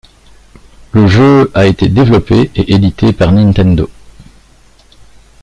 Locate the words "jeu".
1.05-1.51